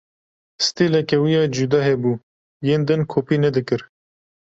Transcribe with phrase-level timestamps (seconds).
[0.65, 2.13] Stîleke wî ya cuda hebû,
[2.67, 3.81] yên din kopî nedikir.